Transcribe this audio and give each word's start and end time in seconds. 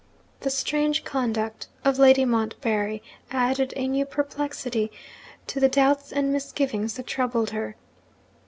The 0.39 0.49
strange 0.49 1.03
conduct 1.03 1.67
of 1.85 1.99
Lady 1.99 2.25
Montbarry 2.25 3.03
added 3.29 3.71
a 3.75 3.87
new 3.87 4.03
perplexity 4.03 4.91
to 5.45 5.59
the 5.59 5.69
doubts 5.69 6.11
and 6.11 6.33
misgivings 6.33 6.95
that 6.95 7.05
troubled 7.05 7.51
her. 7.51 7.75